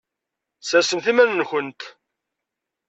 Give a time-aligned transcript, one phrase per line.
[0.67, 1.81] Sersemt iman-nkent!